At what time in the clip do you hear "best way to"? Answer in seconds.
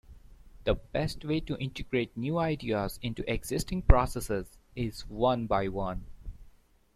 0.73-1.55